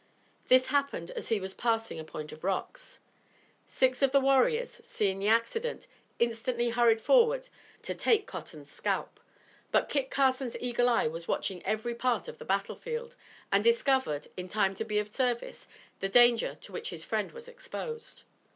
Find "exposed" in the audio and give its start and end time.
17.47-18.23